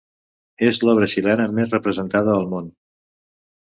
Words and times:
És 0.69 0.79
l'obra 0.85 1.11
xilena 1.13 1.47
més 1.59 1.79
representada 1.79 2.37
al 2.41 2.53
món. 2.57 2.77